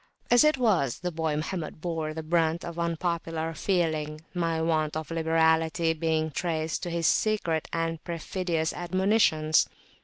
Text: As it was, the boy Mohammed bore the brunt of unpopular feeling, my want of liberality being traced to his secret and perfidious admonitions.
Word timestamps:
As 0.31 0.43
it 0.43 0.57
was, 0.57 0.97
the 1.01 1.11
boy 1.11 1.35
Mohammed 1.35 1.79
bore 1.79 2.11
the 2.11 2.23
brunt 2.23 2.65
of 2.65 2.79
unpopular 2.79 3.53
feeling, 3.53 4.21
my 4.33 4.59
want 4.59 4.97
of 4.97 5.11
liberality 5.11 5.93
being 5.93 6.31
traced 6.31 6.81
to 6.81 6.89
his 6.89 7.05
secret 7.05 7.67
and 7.71 8.03
perfidious 8.03 8.73
admonitions. 8.73 9.69